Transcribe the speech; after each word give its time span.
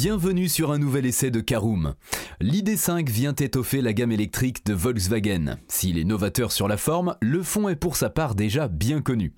Bienvenue 0.00 0.48
sur 0.48 0.70
un 0.70 0.78
nouvel 0.78 1.06
essai 1.06 1.32
de 1.32 1.40
Caroom. 1.40 1.94
L'ID5 2.40 3.10
vient 3.10 3.34
étoffer 3.34 3.80
la 3.80 3.92
gamme 3.92 4.12
électrique 4.12 4.64
de 4.64 4.72
Volkswagen. 4.72 5.56
S'il 5.66 5.98
est 5.98 6.04
novateur 6.04 6.52
sur 6.52 6.68
la 6.68 6.76
forme, 6.76 7.16
le 7.20 7.42
fond 7.42 7.68
est 7.68 7.74
pour 7.74 7.96
sa 7.96 8.08
part 8.08 8.36
déjà 8.36 8.68
bien 8.68 9.00
connu. 9.00 9.32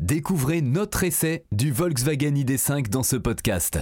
Découvrez 0.00 0.60
notre 0.60 1.04
essai 1.04 1.46
du 1.50 1.72
Volkswagen 1.72 2.34
ID5 2.34 2.90
dans 2.90 3.02
ce 3.02 3.16
podcast. 3.16 3.78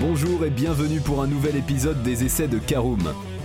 Bonjour 0.00 0.46
et 0.46 0.50
bienvenue 0.50 1.00
pour 1.00 1.22
un 1.22 1.26
nouvel 1.26 1.56
épisode 1.56 2.02
des 2.02 2.24
essais 2.24 2.48
de 2.48 2.58
Caroom. 2.58 3.12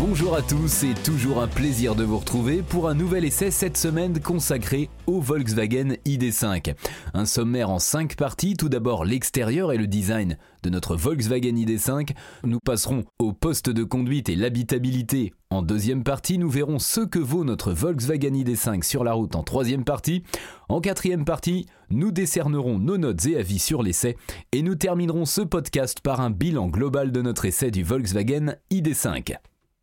Bonjour 0.00 0.34
à 0.34 0.40
tous, 0.40 0.66
c'est 0.66 1.02
toujours 1.02 1.42
un 1.42 1.46
plaisir 1.46 1.94
de 1.94 2.04
vous 2.04 2.16
retrouver 2.16 2.62
pour 2.62 2.88
un 2.88 2.94
nouvel 2.94 3.22
essai 3.22 3.50
cette 3.50 3.76
semaine 3.76 4.18
consacré 4.18 4.88
au 5.06 5.20
Volkswagen 5.20 5.96
ID5. 6.06 6.74
Un 7.12 7.26
sommaire 7.26 7.68
en 7.68 7.78
5 7.78 8.16
parties, 8.16 8.56
tout 8.56 8.70
d'abord 8.70 9.04
l'extérieur 9.04 9.74
et 9.74 9.76
le 9.76 9.86
design 9.86 10.38
de 10.62 10.70
notre 10.70 10.96
Volkswagen 10.96 11.52
ID5. 11.52 12.12
Nous 12.44 12.60
passerons 12.64 13.04
au 13.18 13.34
poste 13.34 13.68
de 13.68 13.84
conduite 13.84 14.30
et 14.30 14.36
l'habitabilité 14.36 15.34
en 15.50 15.60
deuxième 15.60 16.02
partie. 16.02 16.38
Nous 16.38 16.48
verrons 16.48 16.78
ce 16.78 17.02
que 17.02 17.18
vaut 17.18 17.44
notre 17.44 17.72
Volkswagen 17.72 18.32
ID5 18.32 18.82
sur 18.82 19.04
la 19.04 19.12
route 19.12 19.36
en 19.36 19.42
troisième 19.42 19.84
partie. 19.84 20.22
En 20.70 20.80
quatrième 20.80 21.26
partie, 21.26 21.66
nous 21.90 22.10
décernerons 22.10 22.78
nos 22.78 22.96
notes 22.96 23.26
et 23.26 23.36
avis 23.36 23.58
sur 23.58 23.82
l'essai 23.82 24.16
et 24.52 24.62
nous 24.62 24.76
terminerons 24.76 25.26
ce 25.26 25.42
podcast 25.42 26.00
par 26.00 26.22
un 26.22 26.30
bilan 26.30 26.68
global 26.68 27.12
de 27.12 27.20
notre 27.20 27.44
essai 27.44 27.70
du 27.70 27.82
Volkswagen 27.84 28.54
ID5. 28.72 29.36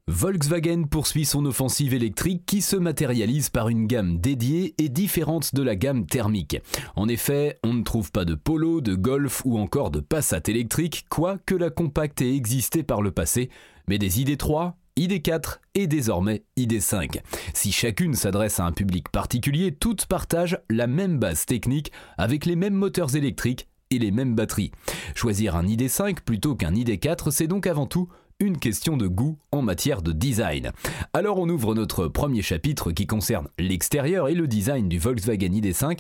Volkswagen 0.10 0.86
poursuit 0.90 1.26
son 1.26 1.46
offensive 1.46 1.94
électrique 1.94 2.44
qui 2.46 2.62
se 2.62 2.78
matérialise 2.78 3.50
par 3.50 3.68
une 3.68 3.88
gamme 3.88 4.20
dédiée 4.20 4.74
et 4.78 4.88
différente 4.88 5.54
de 5.54 5.62
la 5.62 5.76
gamme 5.76 6.06
thermique. 6.06 6.62
En 6.96 7.10
effet, 7.10 7.60
on 7.66 7.74
ne 7.74 7.84
trouve 7.84 8.14
pas 8.14 8.24
de 8.24 8.34
Polo, 8.34 8.80
de 8.80 8.96
Golf 8.96 9.42
ou 9.44 9.58
encore 9.58 9.92
de 9.92 10.00
Passat 10.00 10.44
électrique, 10.48 11.08
quoique 11.10 11.56
la 11.56 11.70
compacte 11.70 12.22
ait 12.22 12.34
existé 12.34 12.84
par 12.84 13.02
le 13.02 13.12
passé, 13.12 13.50
mais 13.90 13.98
des 13.98 14.24
ID3, 14.24 14.76
ID4 14.98 15.58
et 15.76 15.88
désormais 15.88 16.44
ID5. 16.58 17.20
Si 17.54 17.74
chacune 17.74 18.14
s'adresse 18.14 18.62
à 18.62 18.66
un 18.66 18.72
public 18.72 19.10
particulier, 19.10 19.74
toutes 19.74 20.06
partagent 20.06 20.60
la 20.70 20.88
même 20.88 21.20
base 21.20 21.46
technique 21.46 21.92
avec 22.18 22.46
les 22.46 22.56
mêmes 22.56 22.76
moteurs 22.76 23.18
électriques 23.18 23.68
et 23.92 24.00
les 24.00 24.12
mêmes 24.12 24.36
batteries. 24.36 24.72
Choisir 25.16 25.58
un 25.58 25.66
ID5 25.66 26.22
plutôt 26.22 26.56
qu'un 26.56 26.72
ID4, 26.72 27.30
c'est 27.30 27.48
donc 27.48 27.68
avant 27.68 27.86
tout 27.88 28.08
une 28.40 28.60
question 28.60 28.98
de 28.98 29.08
goût 29.08 29.40
en 29.52 29.62
matière 29.62 30.02
de 30.02 30.12
design. 30.12 30.72
Alors 31.14 31.40
on 31.40 31.50
ouvre 31.50 31.74
notre 31.74 32.08
premier 32.08 32.44
chapitre 32.44 32.92
qui 32.92 33.08
concerne 33.08 33.48
l'extérieur 33.58 34.30
et 34.30 34.36
le 34.36 34.48
design 34.48 34.88
du 34.88 35.00
Volkswagen 35.00 35.50
ID5. 35.50 35.98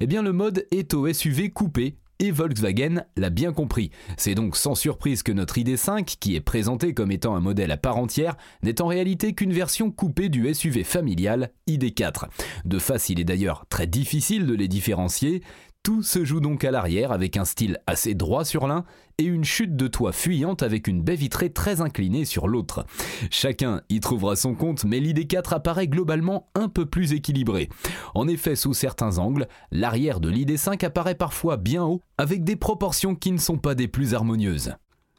Eh 0.00 0.06
bien 0.06 0.22
le 0.22 0.32
mode 0.32 0.66
est 0.72 0.94
au 0.94 1.12
SUV 1.12 1.50
coupé 1.50 1.96
et 2.18 2.30
Volkswagen 2.32 3.04
l'a 3.16 3.30
bien 3.30 3.52
compris. 3.52 3.90
C'est 4.16 4.34
donc 4.34 4.56
sans 4.56 4.74
surprise 4.74 5.22
que 5.22 5.32
notre 5.32 5.58
ID5, 5.58 6.16
qui 6.18 6.34
est 6.34 6.40
présenté 6.40 6.92
comme 6.92 7.12
étant 7.12 7.36
un 7.36 7.40
modèle 7.40 7.70
à 7.70 7.76
part 7.76 7.98
entière, 7.98 8.36
n'est 8.62 8.80
en 8.80 8.86
réalité 8.86 9.34
qu'une 9.34 9.52
version 9.52 9.90
coupée 9.90 10.28
du 10.28 10.52
SUV 10.52 10.82
familial 10.82 11.50
ID4. 11.68 12.24
De 12.64 12.78
face, 12.78 13.10
il 13.10 13.20
est 13.20 13.24
d'ailleurs 13.24 13.66
très 13.68 13.86
difficile 13.86 14.46
de 14.46 14.54
les 14.54 14.68
différencier. 14.68 15.42
Tout 15.82 16.02
se 16.02 16.24
joue 16.24 16.40
donc 16.40 16.64
à 16.64 16.70
l'arrière 16.70 17.12
avec 17.12 17.36
un 17.36 17.44
style 17.44 17.78
assez 17.86 18.14
droit 18.14 18.44
sur 18.44 18.66
l'un 18.66 18.84
et 19.18 19.24
une 19.24 19.44
chute 19.44 19.76
de 19.76 19.86
toit 19.86 20.12
fuyante 20.12 20.62
avec 20.62 20.88
une 20.88 21.00
baie 21.00 21.14
vitrée 21.14 21.50
très 21.50 21.80
inclinée 21.80 22.24
sur 22.24 22.48
l'autre. 22.48 22.84
Chacun 23.30 23.82
y 23.88 24.00
trouvera 24.00 24.34
son 24.34 24.54
compte, 24.54 24.84
mais 24.84 24.98
l'ID4 25.00 25.54
apparaît 25.54 25.88
globalement 25.88 26.48
un 26.54 26.68
peu 26.68 26.86
plus 26.86 27.12
équilibré. 27.12 27.68
En 28.14 28.26
effet, 28.28 28.56
sous 28.56 28.74
certains 28.74 29.18
angles, 29.18 29.46
l'arrière 29.70 30.20
de 30.20 30.28
l'ID5 30.28 30.84
apparaît 30.84 31.14
parfois 31.14 31.56
bien 31.56 31.84
haut, 31.84 32.02
avec 32.18 32.42
des 32.42 32.56
proportions 32.56 33.14
qui 33.14 33.30
ne 33.32 33.38
sont 33.38 33.58
pas 33.58 33.74
des 33.74 33.88
plus 33.88 34.12
harmonieuses. 34.12 34.74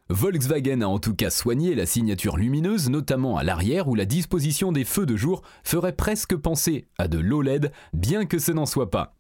Volkswagen 0.09 0.81
a 0.81 0.87
en 0.87 0.99
tout 0.99 1.13
cas 1.13 1.29
soigné 1.29 1.75
la 1.75 1.85
signature 1.85 2.37
lumineuse, 2.37 2.89
notamment 2.89 3.37
à 3.37 3.43
l'arrière 3.43 3.89
où 3.89 3.95
la 3.95 4.05
disposition 4.05 4.71
des 4.71 4.85
feux 4.85 5.05
de 5.05 5.17
jour 5.17 5.41
ferait 5.63 5.95
presque 5.95 6.35
penser 6.35 6.87
à 6.97 7.09
de 7.09 7.19
l'OLED, 7.19 7.73
bien 7.93 8.25
que 8.25 8.39
ce 8.39 8.53
n'en 8.53 8.65
soit 8.65 8.89
pas. 8.89 9.16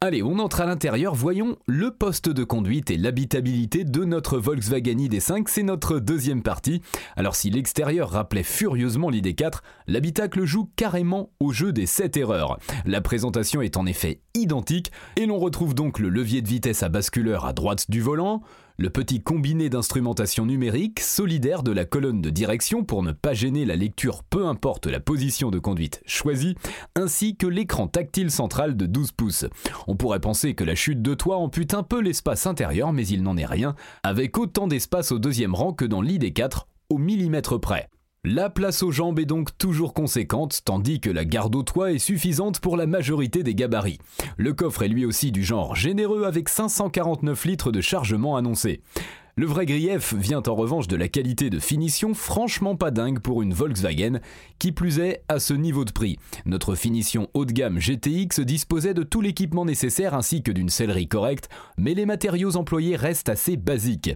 Allez, 0.00 0.22
on 0.22 0.38
entre 0.38 0.60
à 0.60 0.66
l'intérieur, 0.66 1.14
voyons 1.14 1.56
le 1.66 1.90
poste 1.90 2.28
de 2.28 2.44
conduite 2.44 2.90
et 2.90 2.96
l'habitabilité 2.96 3.84
de 3.84 4.04
notre 4.04 4.38
Volkswagen 4.38 4.96
ID5, 4.96 5.44
c'est 5.48 5.64
notre 5.64 5.98
deuxième 5.98 6.42
partie. 6.42 6.82
Alors 7.16 7.34
si 7.34 7.50
l'extérieur 7.50 8.10
rappelait 8.10 8.44
furieusement 8.44 9.10
l'ID4, 9.10 9.58
l'habitacle 9.88 10.44
joue 10.44 10.70
carrément 10.76 11.30
au 11.40 11.52
jeu 11.52 11.72
des 11.72 11.86
7 11.86 12.16
erreurs. 12.16 12.58
La 12.86 13.00
présentation 13.00 13.60
est 13.60 13.76
en 13.76 13.86
effet 13.86 14.20
identique 14.34 14.92
et 15.16 15.26
l'on 15.26 15.38
retrouve 15.38 15.74
donc 15.74 15.98
le 15.98 16.08
levier 16.08 16.42
de 16.42 16.48
vitesse 16.48 16.82
à 16.82 16.88
basculeur 16.88 17.44
à 17.44 17.52
droite 17.52 17.90
du 17.90 18.00
volant, 18.00 18.42
le 18.80 18.90
petit 18.90 19.20
combiné 19.20 19.68
d'instrumentation 19.68 20.46
numérique 20.46 21.00
solidaire 21.00 21.64
de 21.64 21.72
la 21.72 21.84
colonne 21.84 22.22
de 22.22 22.30
direction 22.30 22.84
pour 22.84 23.02
ne 23.02 23.10
pas 23.10 23.34
gêner 23.34 23.64
la 23.64 23.74
lecture 23.74 24.22
peu 24.22 24.46
importe 24.46 24.86
la 24.86 25.00
position 25.00 25.50
de 25.50 25.58
conduite 25.58 26.00
choisie, 26.06 26.54
ainsi 26.94 27.36
que 27.36 27.48
l'écran 27.48 27.88
tactile 27.88 28.30
central 28.30 28.76
de 28.76 28.86
12 28.86 29.10
pouces. 29.10 29.46
On 29.88 29.96
pourrait 29.96 30.20
penser 30.20 30.54
que 30.54 30.62
la 30.62 30.76
chute 30.76 31.02
de 31.02 31.14
toit 31.14 31.38
ampute 31.38 31.74
un 31.74 31.82
peu 31.82 32.00
l'espace 32.00 32.46
intérieur, 32.46 32.92
mais 32.92 33.06
il 33.08 33.24
n'en 33.24 33.36
est 33.36 33.46
rien, 33.46 33.74
avec 34.04 34.38
autant 34.38 34.68
d'espace 34.68 35.10
au 35.10 35.18
deuxième 35.18 35.56
rang 35.56 35.72
que 35.72 35.84
dans 35.84 36.00
l'ID4, 36.00 36.66
au 36.90 36.98
millimètre 36.98 37.60
près. 37.60 37.88
La 38.24 38.50
place 38.50 38.82
aux 38.82 38.90
jambes 38.90 39.20
est 39.20 39.26
donc 39.26 39.56
toujours 39.58 39.94
conséquente, 39.94 40.62
tandis 40.64 40.98
que 40.98 41.08
la 41.08 41.24
garde 41.24 41.54
au 41.54 41.62
toit 41.62 41.92
est 41.92 42.00
suffisante 42.00 42.58
pour 42.58 42.76
la 42.76 42.88
majorité 42.88 43.44
des 43.44 43.54
gabarits. 43.54 44.00
Le 44.36 44.52
coffre 44.52 44.82
est 44.82 44.88
lui 44.88 45.04
aussi 45.04 45.30
du 45.30 45.44
genre 45.44 45.76
généreux 45.76 46.24
avec 46.24 46.48
549 46.48 47.44
litres 47.44 47.70
de 47.70 47.80
chargement 47.80 48.36
annoncé. 48.36 48.80
Le 49.38 49.46
vrai 49.46 49.66
grief 49.66 50.14
vient 50.14 50.42
en 50.48 50.54
revanche 50.56 50.88
de 50.88 50.96
la 50.96 51.06
qualité 51.06 51.48
de 51.48 51.60
finition 51.60 52.12
franchement 52.12 52.74
pas 52.74 52.90
dingue 52.90 53.20
pour 53.20 53.40
une 53.40 53.54
Volkswagen, 53.54 54.18
qui 54.58 54.72
plus 54.72 54.98
est 54.98 55.22
à 55.28 55.38
ce 55.38 55.54
niveau 55.54 55.84
de 55.84 55.92
prix. 55.92 56.18
Notre 56.44 56.74
finition 56.74 57.28
haut 57.34 57.44
de 57.44 57.52
gamme 57.52 57.78
GTX 57.78 58.40
disposait 58.40 58.94
de 58.94 59.04
tout 59.04 59.20
l'équipement 59.20 59.64
nécessaire 59.64 60.14
ainsi 60.14 60.42
que 60.42 60.50
d'une 60.50 60.70
sellerie 60.70 61.06
correcte, 61.06 61.48
mais 61.76 61.94
les 61.94 62.04
matériaux 62.04 62.56
employés 62.56 62.96
restent 62.96 63.28
assez 63.28 63.56
basiques. 63.56 64.10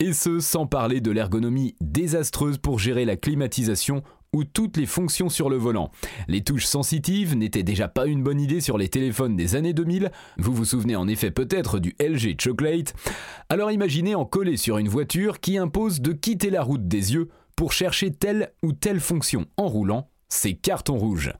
Et 0.00 0.12
ce, 0.12 0.40
sans 0.40 0.66
parler 0.66 1.00
de 1.00 1.12
l'ergonomie 1.12 1.76
désastreuse 1.80 2.58
pour 2.58 2.80
gérer 2.80 3.04
la 3.04 3.14
climatisation 3.14 4.02
ou 4.34 4.44
toutes 4.44 4.76
les 4.76 4.86
fonctions 4.86 5.28
sur 5.28 5.48
le 5.48 5.56
volant. 5.56 5.90
Les 6.28 6.42
touches 6.42 6.66
sensitives 6.66 7.36
n'étaient 7.36 7.62
déjà 7.62 7.88
pas 7.88 8.06
une 8.06 8.22
bonne 8.22 8.40
idée 8.40 8.60
sur 8.60 8.76
les 8.76 8.88
téléphones 8.88 9.36
des 9.36 9.54
années 9.54 9.72
2000, 9.72 10.10
vous 10.38 10.52
vous 10.52 10.64
souvenez 10.64 10.96
en 10.96 11.08
effet 11.08 11.30
peut-être 11.30 11.78
du 11.78 11.94
LG 12.00 12.40
Chocolate, 12.40 12.94
alors 13.48 13.70
imaginez 13.70 14.14
en 14.14 14.24
coller 14.24 14.56
sur 14.56 14.78
une 14.78 14.88
voiture 14.88 15.40
qui 15.40 15.56
impose 15.56 16.00
de 16.00 16.12
quitter 16.12 16.50
la 16.50 16.62
route 16.62 16.86
des 16.88 17.14
yeux 17.14 17.28
pour 17.56 17.72
chercher 17.72 18.12
telle 18.12 18.52
ou 18.62 18.72
telle 18.72 19.00
fonction 19.00 19.46
en 19.56 19.68
roulant, 19.68 20.10
c'est 20.28 20.54
carton 20.54 20.98
rouge. 20.98 21.32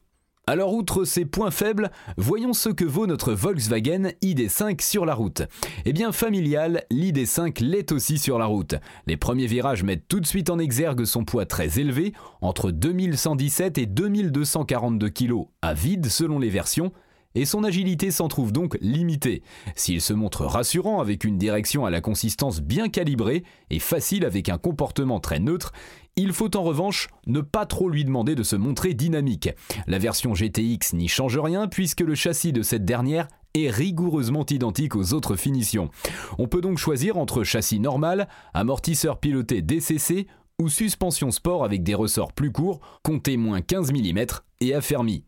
Alors 0.46 0.74
outre 0.74 1.04
ces 1.04 1.24
points 1.24 1.50
faibles, 1.50 1.90
voyons 2.18 2.52
ce 2.52 2.68
que 2.68 2.84
vaut 2.84 3.06
notre 3.06 3.32
Volkswagen 3.32 4.10
ID5 4.22 4.82
sur 4.82 5.06
la 5.06 5.14
route. 5.14 5.42
Eh 5.86 5.94
bien 5.94 6.12
familial, 6.12 6.84
l'ID5 6.90 7.64
l'est 7.64 7.92
aussi 7.92 8.18
sur 8.18 8.38
la 8.38 8.44
route. 8.44 8.74
Les 9.06 9.16
premiers 9.16 9.46
virages 9.46 9.84
mettent 9.84 10.06
tout 10.06 10.20
de 10.20 10.26
suite 10.26 10.50
en 10.50 10.58
exergue 10.58 11.06
son 11.06 11.24
poids 11.24 11.46
très 11.46 11.78
élevé, 11.78 12.12
entre 12.42 12.70
2117 12.72 13.78
et 13.78 13.86
2242 13.86 15.08
kg 15.08 15.32
à 15.62 15.72
vide 15.72 16.10
selon 16.10 16.38
les 16.38 16.50
versions, 16.50 16.92
et 17.34 17.44
son 17.44 17.64
agilité 17.64 18.10
s'en 18.10 18.28
trouve 18.28 18.52
donc 18.52 18.78
limitée. 18.80 19.42
S'il 19.74 20.00
se 20.00 20.12
montre 20.12 20.44
rassurant 20.44 21.00
avec 21.00 21.24
une 21.24 21.38
direction 21.38 21.84
à 21.84 21.90
la 21.90 22.00
consistance 22.00 22.60
bien 22.60 22.88
calibrée 22.88 23.44
et 23.70 23.78
facile 23.78 24.24
avec 24.24 24.48
un 24.48 24.58
comportement 24.58 25.20
très 25.20 25.40
neutre, 25.40 25.72
il 26.16 26.32
faut 26.32 26.56
en 26.56 26.62
revanche 26.62 27.08
ne 27.26 27.40
pas 27.40 27.66
trop 27.66 27.88
lui 27.88 28.04
demander 28.04 28.34
de 28.34 28.42
se 28.42 28.56
montrer 28.56 28.94
dynamique. 28.94 29.50
La 29.86 29.98
version 29.98 30.34
GTX 30.34 30.94
n'y 30.94 31.08
change 31.08 31.38
rien 31.38 31.66
puisque 31.66 32.00
le 32.00 32.14
châssis 32.14 32.52
de 32.52 32.62
cette 32.62 32.84
dernière 32.84 33.28
est 33.54 33.70
rigoureusement 33.70 34.46
identique 34.46 34.96
aux 34.96 35.12
autres 35.12 35.36
finitions. 35.36 35.90
On 36.38 36.48
peut 36.48 36.60
donc 36.60 36.78
choisir 36.78 37.16
entre 37.16 37.44
châssis 37.44 37.80
normal, 37.80 38.28
amortisseur 38.52 39.18
piloté 39.18 39.62
DCC 39.62 40.26
ou 40.60 40.68
suspension 40.68 41.30
sport 41.30 41.64
avec 41.64 41.82
des 41.82 41.94
ressorts 41.94 42.32
plus 42.32 42.52
courts, 42.52 42.80
comptés 43.02 43.36
moins 43.36 43.60
15 43.60 43.92
mm 43.92 44.24
et 44.60 44.74
affermis. 44.74 45.24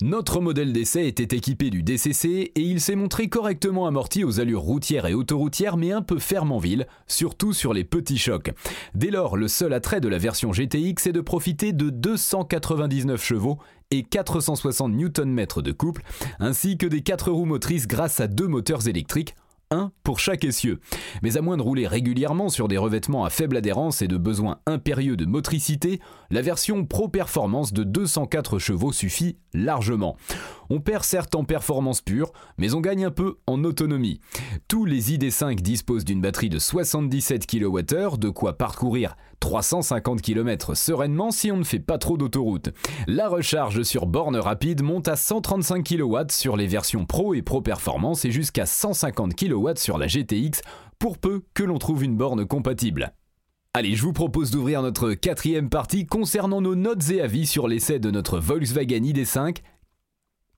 Notre 0.00 0.40
modèle 0.40 0.72
d'essai 0.72 1.08
était 1.08 1.36
équipé 1.36 1.70
du 1.70 1.82
DCC 1.82 2.52
et 2.54 2.60
il 2.60 2.80
s'est 2.80 2.94
montré 2.94 3.28
correctement 3.28 3.88
amorti 3.88 4.22
aux 4.22 4.38
allures 4.38 4.60
routières 4.60 5.06
et 5.06 5.14
autoroutières 5.14 5.76
mais 5.76 5.90
un 5.90 6.02
peu 6.02 6.20
ferme 6.20 6.52
en 6.52 6.58
ville, 6.58 6.86
surtout 7.08 7.52
sur 7.52 7.74
les 7.74 7.82
petits 7.82 8.16
chocs. 8.16 8.52
Dès 8.94 9.10
lors, 9.10 9.36
le 9.36 9.48
seul 9.48 9.72
attrait 9.72 10.00
de 10.00 10.06
la 10.06 10.18
version 10.18 10.52
GTX 10.52 11.08
est 11.08 11.12
de 11.12 11.20
profiter 11.20 11.72
de 11.72 11.90
299 11.90 13.20
chevaux 13.20 13.58
et 13.90 14.04
460 14.04 14.92
Nm 14.92 15.46
de 15.56 15.72
couple, 15.72 16.02
ainsi 16.38 16.78
que 16.78 16.86
des 16.86 17.00
4 17.00 17.32
roues 17.32 17.44
motrices 17.44 17.88
grâce 17.88 18.20
à 18.20 18.28
deux 18.28 18.46
moteurs 18.46 18.86
électriques 18.86 19.34
un 19.70 19.92
pour 20.02 20.18
chaque 20.18 20.44
essieu. 20.44 20.80
Mais 21.22 21.36
à 21.36 21.42
moins 21.42 21.56
de 21.56 21.62
rouler 21.62 21.86
régulièrement 21.86 22.48
sur 22.48 22.68
des 22.68 22.78
revêtements 22.78 23.24
à 23.24 23.30
faible 23.30 23.56
adhérence 23.56 24.02
et 24.02 24.08
de 24.08 24.16
besoins 24.16 24.58
impérieux 24.66 25.16
de 25.16 25.26
motricité, 25.26 26.00
la 26.30 26.42
version 26.42 26.84
Pro 26.84 27.08
Performance 27.08 27.72
de 27.72 27.84
204 27.84 28.58
chevaux 28.58 28.92
suffit 28.92 29.36
largement. 29.52 30.16
On 30.70 30.80
perd 30.80 31.04
certes 31.04 31.34
en 31.34 31.44
performance 31.44 32.02
pure, 32.02 32.32
mais 32.58 32.74
on 32.74 32.80
gagne 32.80 33.06
un 33.06 33.10
peu 33.10 33.38
en 33.46 33.64
autonomie. 33.64 34.20
Tous 34.68 34.84
les 34.84 35.16
ID5 35.16 35.56
disposent 35.56 36.04
d'une 36.04 36.20
batterie 36.20 36.50
de 36.50 36.58
77 36.58 37.46
kWh, 37.46 38.18
de 38.18 38.28
quoi 38.28 38.58
parcourir 38.58 39.16
350 39.40 40.20
km 40.20 40.76
sereinement 40.76 41.30
si 41.30 41.50
on 41.50 41.56
ne 41.56 41.64
fait 41.64 41.78
pas 41.78 41.96
trop 41.96 42.16
d'autoroute. 42.16 42.70
La 43.06 43.28
recharge 43.28 43.82
sur 43.82 44.06
borne 44.06 44.36
rapide 44.36 44.82
monte 44.82 45.08
à 45.08 45.16
135 45.16 45.84
kW 45.84 46.16
sur 46.30 46.56
les 46.56 46.66
versions 46.66 47.06
Pro 47.06 47.34
et 47.34 47.42
Pro 47.42 47.62
Performance 47.62 48.24
et 48.24 48.30
jusqu'à 48.30 48.66
150 48.66 49.34
kW 49.34 49.57
sur 49.78 49.98
la 49.98 50.06
GTX, 50.06 50.62
pour 50.98 51.18
peu 51.18 51.42
que 51.54 51.62
l'on 51.62 51.78
trouve 51.78 52.04
une 52.04 52.16
borne 52.16 52.46
compatible. 52.46 53.12
Allez, 53.74 53.94
je 53.94 54.02
vous 54.02 54.12
propose 54.12 54.50
d'ouvrir 54.50 54.82
notre 54.82 55.12
quatrième 55.12 55.68
partie 55.68 56.06
concernant 56.06 56.60
nos 56.60 56.74
notes 56.74 57.10
et 57.10 57.20
avis 57.20 57.46
sur 57.46 57.68
l'essai 57.68 57.98
de 57.98 58.10
notre 58.10 58.38
Volkswagen 58.38 59.02
ID5 59.02 59.58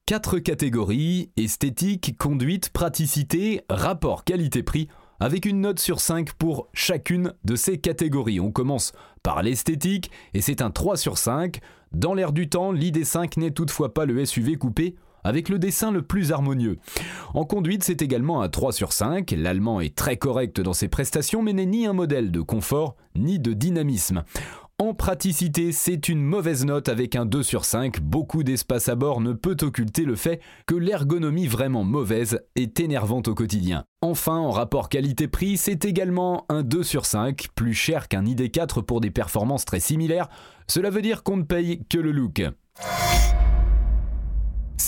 Quatre 0.06 0.38
catégories, 0.38 1.31
esthétique, 1.37 2.17
conduite, 2.19 2.70
praticité, 2.70 3.62
rapport 3.69 4.25
qualité-prix, 4.25 4.88
avec 5.20 5.44
une 5.44 5.61
note 5.61 5.79
sur 5.79 6.00
5 6.00 6.32
pour 6.32 6.69
chacune 6.73 7.35
de 7.44 7.55
ces 7.55 7.79
catégories. 7.79 8.41
On 8.41 8.50
commence 8.50 8.93
par 9.23 9.43
l'esthétique, 9.43 10.11
et 10.35 10.41
c'est 10.41 10.62
un 10.62 10.70
3 10.70 10.96
sur 10.96 11.19
5. 11.19 11.61
Dans 11.93 12.14
l'air 12.14 12.32
du 12.32 12.49
temps, 12.49 12.73
l'ID5 12.73 13.38
n'est 13.38 13.50
toutefois 13.50 13.94
pas 13.94 14.06
le 14.06 14.25
SUV 14.25 14.56
coupé, 14.56 14.96
avec 15.25 15.49
le 15.49 15.58
dessin 15.58 15.90
le 15.90 16.02
plus 16.02 16.32
harmonieux. 16.32 16.78
En 17.34 17.44
conduite, 17.44 17.84
c'est 17.84 18.02
également 18.02 18.43
un 18.43 18.49
3 18.49 18.72
sur 18.72 18.93
5. 18.93 19.34
L'allemand 19.37 19.81
est 19.81 19.94
très 19.94 20.17
correct 20.17 20.61
dans 20.61 20.72
ses 20.72 20.88
prestations, 20.88 21.43
mais 21.43 21.52
n'est 21.52 21.67
ni 21.67 21.87
un 21.87 21.93
modèle 21.93 22.31
de 22.31 22.40
confort, 22.40 22.96
ni 23.14 23.38
de 23.38 23.52
dynamisme. 23.52 24.25
En 24.81 24.94
praticité, 24.94 25.72
c'est 25.72 26.08
une 26.08 26.22
mauvaise 26.22 26.64
note 26.64 26.88
avec 26.88 27.14
un 27.14 27.26
2 27.26 27.43
sur 27.43 27.67
5. 27.67 28.00
Beaucoup 28.00 28.43
d'espace 28.43 28.88
à 28.88 28.94
bord 28.94 29.20
ne 29.20 29.34
peut 29.34 29.58
occulter 29.61 30.05
le 30.05 30.17
fait 30.17 30.40
que 30.67 30.75
l'ergonomie 30.75 31.46
vraiment 31.46 31.84
mauvaise 31.84 32.40
est 32.56 32.81
énervante 32.81 33.28
au 33.28 33.34
quotidien. 33.34 33.84
Enfin, 34.00 34.38
en 34.38 34.50
rapport 34.50 34.88
qualité-prix, 34.88 35.58
c'est 35.58 35.84
également 35.84 36.46
un 36.49 36.62
2 36.62 36.82
sur 36.82 37.05
5, 37.05 37.49
plus 37.55 37.75
cher 37.75 38.08
qu'un 38.08 38.25
ID4 38.25 38.82
pour 38.82 39.02
des 39.02 39.11
performances 39.11 39.67
très 39.67 39.81
similaires. 39.81 40.31
Cela 40.67 40.88
veut 40.88 41.02
dire 41.02 41.25
qu'on 41.25 41.37
ne 41.37 41.43
paye 41.43 41.84
que 41.90 41.99
le 41.99 42.12
look. 42.12 42.43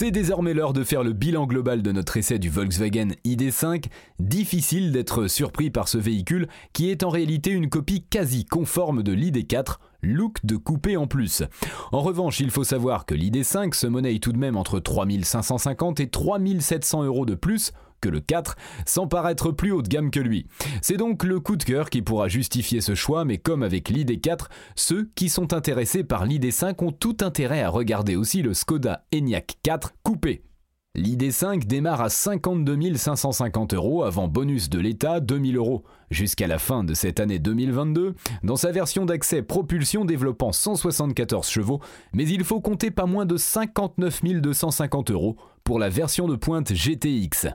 C'est 0.02 0.10
désormais 0.10 0.52
l'heure 0.52 0.72
de 0.72 0.82
faire 0.82 1.04
le 1.04 1.12
bilan 1.12 1.46
global 1.46 1.80
de 1.80 1.92
notre 1.92 2.16
essai 2.16 2.40
du 2.40 2.50
Volkswagen 2.50 3.10
ID5. 3.24 3.84
Difficile 4.18 4.90
d'être 4.90 5.28
surpris 5.28 5.70
par 5.70 5.86
ce 5.86 5.96
véhicule 5.96 6.48
qui 6.72 6.90
est 6.90 7.04
en 7.04 7.08
réalité 7.08 7.52
une 7.52 7.68
copie 7.68 8.02
quasi 8.10 8.44
conforme 8.44 9.04
de 9.04 9.12
l'ID4, 9.12 9.76
look 10.02 10.44
de 10.44 10.56
coupé 10.56 10.96
en 10.96 11.06
plus. 11.06 11.44
En 11.92 12.00
revanche, 12.00 12.40
il 12.40 12.50
faut 12.50 12.64
savoir 12.64 13.06
que 13.06 13.14
l'ID5 13.14 13.74
se 13.74 13.86
monnaie 13.86 14.18
tout 14.18 14.32
de 14.32 14.38
même 14.38 14.56
entre 14.56 14.80
3550 14.80 16.00
et 16.00 16.08
3700 16.08 17.04
euros 17.04 17.24
de 17.24 17.36
plus 17.36 17.70
que 18.02 18.10
le 18.10 18.20
4, 18.20 18.56
sans 18.84 19.06
paraître 19.06 19.50
plus 19.50 19.72
haut 19.72 19.80
de 19.80 19.88
gamme 19.88 20.10
que 20.10 20.20
lui. 20.20 20.46
C'est 20.82 20.98
donc 20.98 21.24
le 21.24 21.40
coup 21.40 21.56
de 21.56 21.64
cœur 21.64 21.88
qui 21.88 22.02
pourra 22.02 22.28
justifier 22.28 22.82
ce 22.82 22.94
choix, 22.94 23.24
mais 23.24 23.38
comme 23.38 23.62
avec 23.62 23.88
l'ID4, 23.88 24.48
ceux 24.76 25.08
qui 25.14 25.30
sont 25.30 25.54
intéressés 25.54 26.04
par 26.04 26.26
l'ID5 26.26 26.84
ont 26.84 26.92
tout 26.92 27.16
intérêt 27.22 27.62
à 27.62 27.70
regarder 27.70 28.16
aussi 28.16 28.42
le 28.42 28.52
Skoda 28.52 29.06
Enyaq 29.14 29.56
4 29.62 29.94
coupé. 30.02 30.42
L'ID5 30.94 31.64
démarre 31.64 32.02
à 32.02 32.10
52 32.10 32.96
550 32.96 33.72
euros 33.72 34.02
avant 34.02 34.28
bonus 34.28 34.68
de 34.68 34.78
l'État 34.78 35.20
2000 35.20 35.56
euros 35.56 35.84
jusqu'à 36.10 36.46
la 36.46 36.58
fin 36.58 36.84
de 36.84 36.92
cette 36.92 37.18
année 37.18 37.38
2022 37.38 38.14
dans 38.42 38.56
sa 38.56 38.72
version 38.72 39.06
d'accès 39.06 39.40
propulsion 39.40 40.04
développant 40.04 40.52
174 40.52 41.48
chevaux, 41.48 41.80
mais 42.12 42.28
il 42.28 42.44
faut 42.44 42.60
compter 42.60 42.90
pas 42.90 43.06
moins 43.06 43.24
de 43.24 43.38
59 43.38 44.22
250 44.42 45.10
euros 45.12 45.36
pour 45.64 45.78
la 45.78 45.88
version 45.88 46.28
de 46.28 46.36
pointe 46.36 46.74
GTX. 46.74 47.54